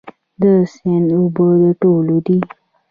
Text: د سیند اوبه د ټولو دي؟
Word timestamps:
د 0.41 0.43
سیند 0.73 1.09
اوبه 1.17 1.47
د 1.61 1.63
ټولو 1.81 2.15
دي؟ 2.25 2.37